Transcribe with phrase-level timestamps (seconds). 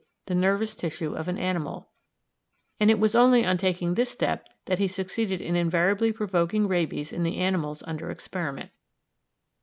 [0.25, 1.89] the nervous tissue of an animal;
[2.79, 7.21] it was only on taking this step that he succeeded in invariably provoking rabies in
[7.21, 8.71] the animals under experiment.